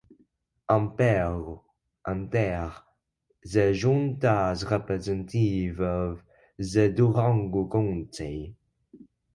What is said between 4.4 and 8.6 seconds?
as representative of the Durango county.